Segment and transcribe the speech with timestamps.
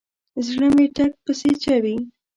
[0.47, 1.95] زړه مې ټک پسې چوي.